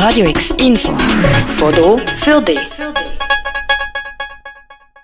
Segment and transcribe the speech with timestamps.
[0.00, 0.96] Radio X Info.
[1.56, 2.60] Foto für dich.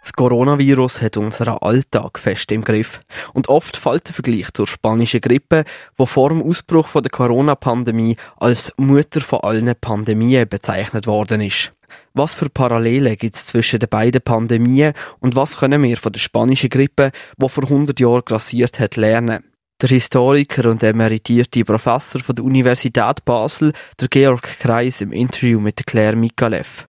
[0.00, 3.00] Das Coronavirus hat unseren Alltag fest im Griff.
[3.32, 5.64] Und oft fällt der Vergleich zur spanischen Grippe,
[5.96, 11.72] wo vor dem Ausbruch der Corona-Pandemie als Mutter von allen Pandemien bezeichnet worden ist.
[12.12, 16.20] Was für Parallelen gibt es zwischen den beiden Pandemien und was können wir von der
[16.20, 19.42] spanischen Grippe, die vor 100 Jahren grassiert hat, lernen?
[19.82, 25.84] Der Historiker und emeritierte Professor von der Universität Basel, der Georg Kreis, im Interview mit
[25.86, 26.86] Claire Mikalev.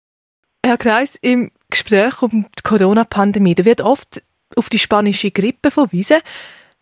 [0.65, 4.23] Herr Kreis, im Gespräch um die Corona-Pandemie, wird oft
[4.55, 6.19] auf die spanische Grippe verwiesen.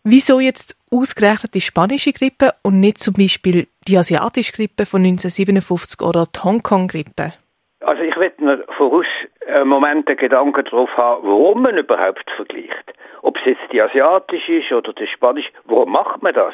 [0.03, 6.01] Wieso jetzt ausgerechnet die spanische Grippe und nicht zum Beispiel die asiatische Grippe von 1957
[6.01, 7.33] oder die Hongkong-Grippe?
[7.81, 9.05] Also ich will mir voraus
[9.45, 12.93] einen Moment den Gedanken darauf haben, warum man überhaupt vergleicht.
[13.21, 16.53] Ob es jetzt die asiatische ist oder die spanische, warum macht man das?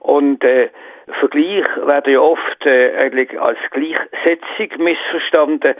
[0.00, 0.70] Und äh,
[1.20, 5.74] Vergleich werden ja oft äh, eigentlich als Gleichsetzung missverstanden.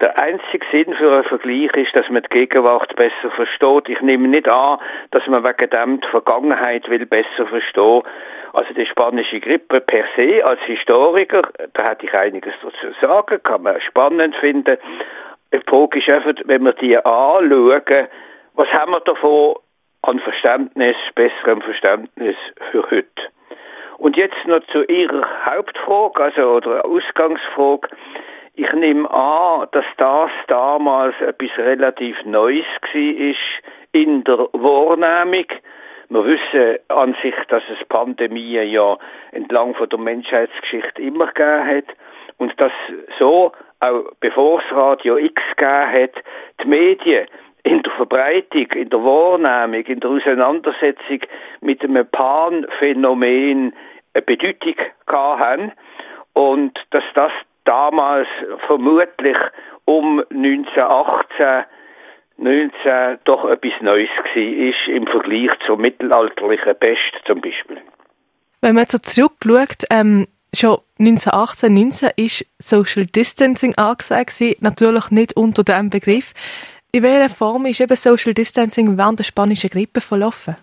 [0.00, 3.88] Der einzige Sinn für einen Vergleich ist, dass man die Gegenwart besser versteht.
[3.88, 4.78] Ich nehme nicht an,
[5.10, 8.02] dass man wegen dem die Vergangenheit will besser verstehen.
[8.52, 13.62] Also die spanische Grippe per se als Historiker, da hätte ich einiges dazu sagen, kann
[13.62, 14.76] man spannend finden.
[15.52, 18.08] Die Frage ist einfach, wenn wir die anschauen,
[18.54, 19.54] was haben wir davon
[20.02, 22.36] an Verständnis, besserem Verständnis
[22.70, 23.30] für heute?
[23.98, 27.88] Und jetzt noch zu Ihrer Hauptfrage, also oder Ausgangsfrage.
[28.58, 33.34] Ich nehme an, dass das damals etwas relativ Neues war
[33.92, 35.44] in der Wahrnehmung.
[36.08, 38.96] Wir wissen an sich, dass es Pandemien ja
[39.32, 41.84] entlang von der Menschheitsgeschichte immer gegeben hat
[42.38, 42.72] und dass
[43.18, 46.24] so, auch bevor es Radio X gegeben hat,
[46.62, 47.26] die Medien
[47.62, 51.20] in der Verbreitung, in der Wahrnehmung, in der Auseinandersetzung
[51.60, 53.74] mit einem Pan-Phänomen
[54.14, 54.76] eine Bedeutung
[55.12, 55.72] haben
[56.32, 57.32] und dass das
[57.66, 58.28] damals
[58.66, 59.36] vermutlich
[59.84, 61.66] um 1918
[62.38, 67.78] 19 doch etwas Neues war im Vergleich zur mittelalterlichen Pest zum Beispiel.
[68.60, 75.36] Wenn man so zurückschaut, ähm, schon 1918, 19 ist Social Distancing angesagt gewesen, natürlich nicht
[75.36, 76.34] unter dem Begriff.
[76.92, 80.56] In welcher Form ist eben Social Distancing während der spanischen Grippe verlaufen?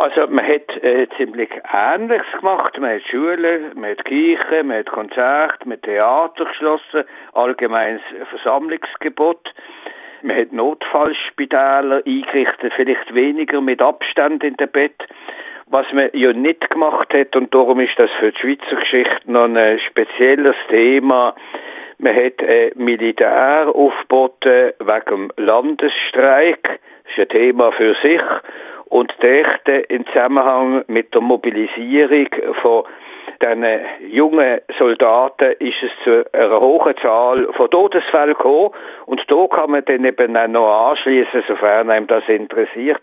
[0.00, 2.78] Also man hat äh, ziemlich Ähnliches gemacht.
[2.78, 8.00] Man hat Schulen, man hat Kirchen, man hat Konzerte, man hat Theater geschlossen, allgemeines
[8.30, 9.52] Versammlungsgebot.
[10.22, 15.02] Man hat Notfallspitäler eingerichtet, vielleicht weniger mit Abstand in dem Bett.
[15.66, 19.52] Was man ja nicht gemacht hat, und darum ist das für die Schweizer Geschichte noch
[19.52, 21.34] ein spezielles Thema,
[21.98, 26.62] man hat äh, Militär aufgeboten wegen dem Landesstreik.
[26.62, 28.22] Das ist ein Thema für sich
[28.90, 32.28] und dachte im Zusammenhang mit der Mobilisierung
[32.62, 32.84] von
[33.42, 33.64] den
[34.10, 38.70] jungen Soldaten ist es zu einer hohen Zahl von Todesfällen gekommen.
[39.06, 43.00] Und da kann man dann eben auch noch anschließen, sofern einem das interessiert,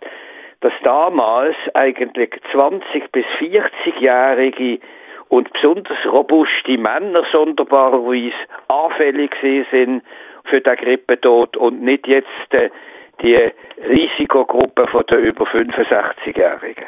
[0.59, 4.79] dass damals eigentlich 20 bis 40-jährige
[5.29, 8.35] und besonders robuste Männer sonderbarerweise
[8.67, 10.03] anfällig sind
[10.49, 12.69] für den Grippetod und nicht jetzt äh,
[13.21, 13.37] die
[13.77, 16.85] Risikogruppe von der über 65-Jährigen.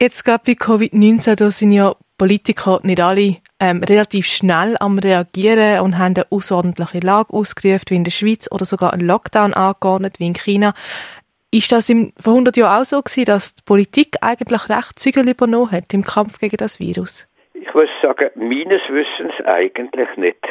[0.00, 5.80] Jetzt gerade bei Covid-19, da sind ja Politiker nicht alle ähm, relativ schnell am Reagieren
[5.80, 10.20] und haben eine außerordentliche Lage ausgerufen, wie in der Schweiz, oder sogar einen Lockdown angeordnet,
[10.20, 10.74] wie in China.
[11.50, 15.28] Ist das im, vor 100 Jahren auch so gewesen, dass die Politik eigentlich recht Zügel
[15.28, 17.26] übernommen hat im Kampf gegen das Virus?
[17.72, 20.46] Muss sagen, meines Wissens eigentlich nicht.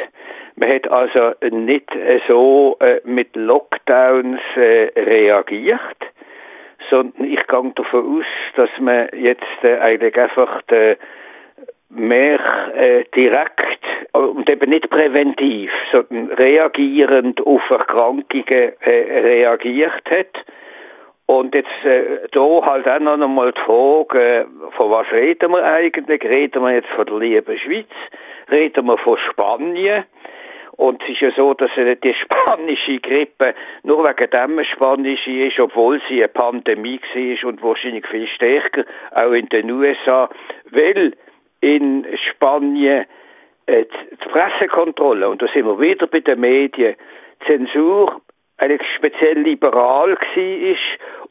[0.56, 1.90] Man hat also nicht
[2.28, 5.96] so äh, mit Lockdowns äh, reagiert,
[6.90, 8.24] sondern ich gehe davon aus,
[8.56, 10.62] dass man jetzt äh, eigentlich einfach
[11.88, 12.38] mehr
[13.16, 20.44] direkt und eben nicht präventiv, sondern reagierend auf Erkrankungen reagiert hat.
[21.30, 24.44] Und jetzt äh, da halt auch noch einmal die Frage, äh,
[24.76, 26.24] von was reden wir eigentlich?
[26.24, 27.86] Reden wir jetzt von der lieben Schweiz?
[28.50, 30.06] Reden wir von Spanien?
[30.72, 33.54] Und es ist ja so, dass die spanische Grippe
[33.84, 38.82] nur wegen dem spanisch ist, obwohl sie eine Pandemie war und wahrscheinlich viel stärker,
[39.14, 40.28] auch in den USA,
[40.72, 41.12] weil
[41.60, 43.06] in Spanien
[43.66, 46.96] äh, die Pressekontrolle, und da sind wir wieder bei den Medien,
[47.46, 48.20] Zensur
[48.60, 50.76] eigentlich speziell liberal war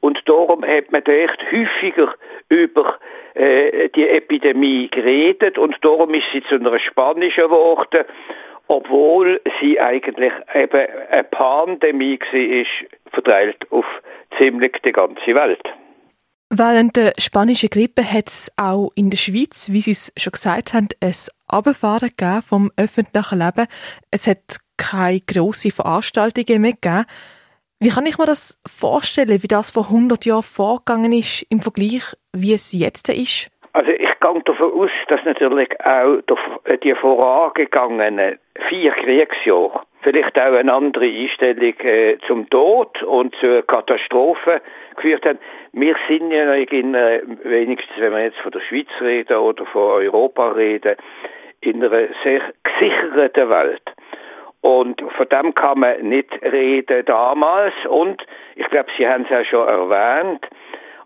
[0.02, 2.14] und darum hat man echt häufiger
[2.50, 2.98] über
[3.36, 8.06] äh, die Epidemie geredet und darum ist sie zu einer spanischen geworden
[8.70, 13.86] obwohl sie eigentlich eben eine Pandemie war, verteilt auf
[14.40, 15.64] ziemlich die ganze Welt.
[16.52, 20.74] Während der spanischen Grippe hat es auch in der Schweiz, wie Sie es schon gesagt
[20.74, 21.14] haben, ein
[21.48, 23.68] Abfahren vom öffentlichen Leben.
[24.12, 27.06] Es hat keine grossen Veranstaltungen mehr gegeben.
[27.82, 32.14] Wie kann ich mir das vorstellen, wie das vor 100 Jahren vorgegangen ist im Vergleich,
[32.36, 33.50] wie es jetzt ist?
[33.72, 36.18] Also ich gehe davon aus, dass natürlich auch
[36.84, 38.38] die vorangegangenen
[38.68, 44.62] vier Kriegsjahre vielleicht auch eine andere Einstellung äh, zum Tod und zur Katastrophe
[44.98, 45.40] geführt haben.
[45.72, 50.04] Wir sind ja in, äh, wenigstens wenn wir jetzt von der Schweiz reden oder von
[50.04, 50.98] Europa reden,
[51.62, 53.89] in einer sehr gesicherten Welt.
[54.62, 57.74] Und von dem kann man nicht reden damals.
[57.88, 58.26] Und
[58.56, 60.46] ich glaube, Sie haben es ja schon erwähnt,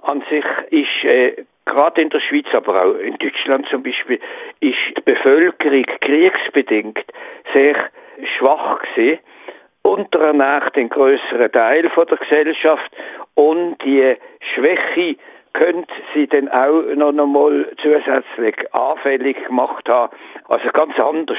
[0.02, 4.20] an sich ist äh, gerade in der Schweiz, aber auch in Deutschland zum Beispiel,
[4.60, 7.06] ist die Bevölkerung kriegsbedingt
[7.54, 7.76] sehr
[8.38, 9.20] schwach gewesen,
[9.84, 12.92] unterernährt den größeren Teil von der Gesellschaft
[13.36, 14.16] und die
[14.54, 15.18] Schwäche
[15.54, 20.16] könnte sie dann auch noch einmal zusätzlich anfällig gemacht haben.
[20.46, 21.38] Also ganz anders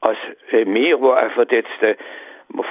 [0.00, 0.18] als
[0.50, 0.64] wir,
[0.98, 1.96] die einfach jetzt äh,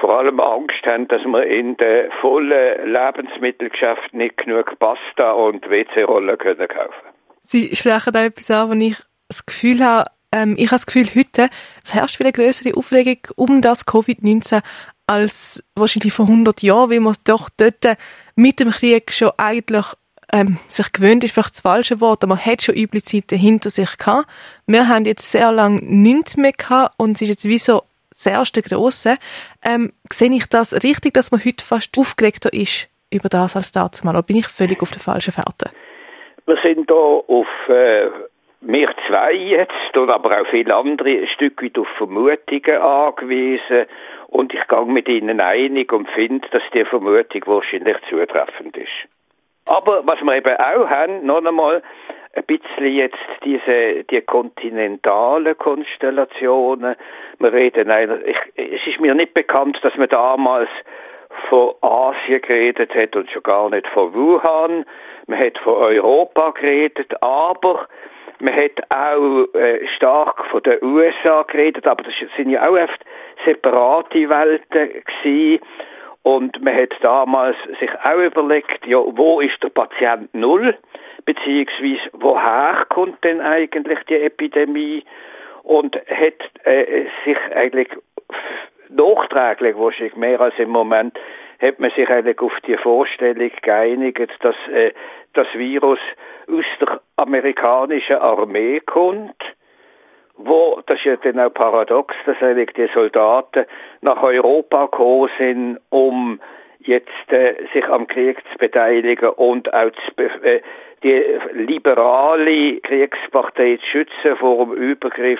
[0.01, 6.38] vor allem Angst haben, dass wir in den vollen Lebensmittelgeschäften nicht genug Pasta und WC-Rollen
[6.38, 7.07] können kaufen.
[7.43, 8.97] Sie sprechen da etwas an, wo ich
[9.27, 11.49] das Gefühl habe, ähm, ich habe das Gefühl, heute
[11.83, 14.61] es herrscht viel größere Aufregung um das Covid-19
[15.07, 17.97] als wahrscheinlich vor 100 Jahren, weil man doch dort
[18.35, 19.85] mit dem Krieg schon eigentlich
[20.31, 23.69] ähm, sich gewöhnt ist vielleicht das falsche Wort, aber man hat schon üble Zeiten hinter
[23.69, 24.27] sich gehabt.
[24.67, 27.81] Wir haben jetzt sehr lange nichts mehr gehabt und es ist jetzt wie so
[28.11, 29.17] das erste Grosse.
[29.65, 34.05] Ähm, sehe ich das richtig, dass man heute fast aufgeregter ist über das als damals?
[34.05, 35.71] Oder bin ich völlig auf der falschen Fährte?
[36.45, 38.07] Wir sind da auf äh,
[38.61, 43.87] wir zwei jetzt, oder aber auch viele andere, ein Stück weit auf Vermutungen angewiesen.
[44.27, 49.09] Und ich gehe mit ihnen einig und finde, dass die Vermutung wahrscheinlich zutreffend ist.
[49.71, 51.81] Aber was wir eben auch haben, noch einmal,
[52.33, 56.95] ein bisschen jetzt diese, die kontinentalen Konstellationen.
[57.39, 60.69] Wir reden eigentlich, es ist mir nicht bekannt, dass man damals
[61.47, 64.85] von Asien geredet hat und schon gar nicht von Wuhan.
[65.27, 67.88] Man hat von Europa geredet, aber
[68.39, 73.06] man hat auch äh, stark von den USA geredet, aber das sind ja auch oft
[73.45, 75.63] separate Welten gewesen.
[76.23, 80.77] Und man hat damals sich auch überlegt, ja, wo ist der Patient Null?
[81.25, 85.03] Beziehungsweise, woher kommt denn eigentlich die Epidemie?
[85.63, 87.89] Und hat äh, sich eigentlich
[88.89, 91.18] nachträglich, wahrscheinlich mehr als im Moment,
[91.62, 94.91] hat man sich eigentlich auf die Vorstellung geeinigt, dass äh,
[95.33, 96.00] das Virus
[96.47, 99.35] aus der amerikanischen Armee kommt
[100.37, 103.65] wo, das ist ja dann auch paradox, dass eigentlich die Soldaten
[104.01, 106.39] nach Europa gekommen sind, um
[106.79, 110.61] jetzt äh, sich am Krieg zu beteiligen und auch zu, äh,
[111.03, 111.23] die
[111.53, 115.39] liberale Kriegspartei zu schützen vor dem Übergriff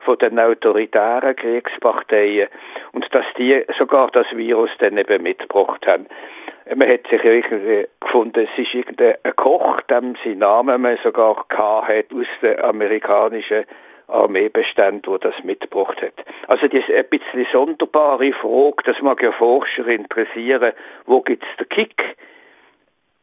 [0.00, 2.48] von den autoritären Kriegsparteien
[2.92, 6.06] und dass die sogar das Virus dann eben mitgebracht haben.
[6.74, 11.88] Man hat sich irgendwie gefunden, es ist irgendein Koch, dem sein Name man sogar gehabt
[11.88, 13.64] hat aus der amerikanischen
[14.08, 16.14] Armeebestand, wo das mitgebracht hat.
[16.48, 20.72] Also das ist ein bisschen sonderbare Frage, das mag ja Forscher interessieren,
[21.06, 22.16] wo gibt's den Kick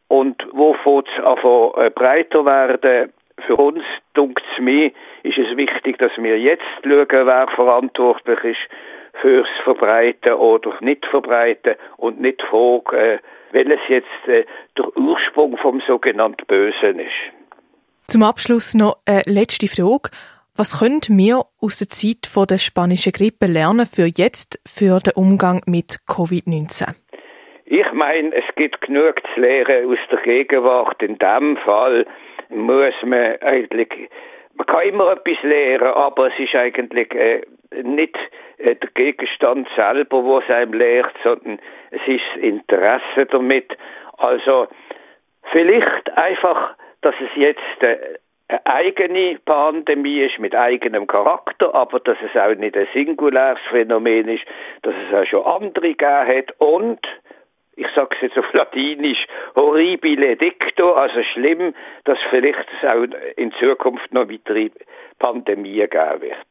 [0.07, 3.11] und wo fängt es äh, breiter werden.
[3.45, 3.83] Für uns,
[4.13, 4.91] dunkt es mir,
[5.23, 8.69] ist es wichtig, dass wir jetzt schauen, wer verantwortlich ist
[9.21, 13.19] fürs Verbreiten oder nicht Verbreiten und nicht fragen, äh,
[13.51, 14.45] welches jetzt äh,
[14.77, 17.11] der Ursprung vom sogenannten Bösen ist.
[18.07, 20.11] Zum Abschluss noch eine letzte Frage.
[20.57, 25.11] Was können wir aus der Zeit von der spanischen Grippe lernen für jetzt, für den
[25.13, 26.95] Umgang mit Covid-19?
[27.65, 31.03] Ich meine, es gibt genug zu lernen aus der Gegenwart.
[31.03, 32.05] In dem Fall
[32.47, 34.09] muss man eigentlich,
[34.53, 37.41] man kann immer etwas lernen, aber es ist eigentlich äh,
[37.83, 38.15] nicht
[38.57, 41.59] äh, der Gegenstand selber, was einem lehrt, sondern
[41.91, 43.75] es ist das Interesse damit.
[44.19, 44.67] Also
[45.51, 47.97] vielleicht einfach, dass es jetzt äh,
[48.47, 54.29] eine eigene Pandemie ist mit eigenem Charakter, aber dass es auch nicht ein singuläres Phänomen
[54.29, 54.43] ist,
[54.83, 56.99] dass es auch schon andere gegeben hat und
[57.77, 59.25] ich sage es jetzt auf Latinisch,
[59.55, 61.73] horribile dicto, also schlimm,
[62.05, 63.03] dass vielleicht es auch
[63.35, 64.69] in Zukunft noch weitere
[65.19, 66.47] Pandemien geben wird.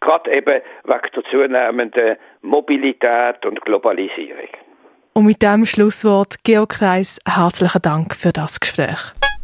[0.00, 4.48] Gerade eben wegen der zunehmenden Mobilität und Globalisierung.
[5.12, 9.14] Und mit dem Schlusswort, Geokreis, herzlichen Dank für das Gespräch.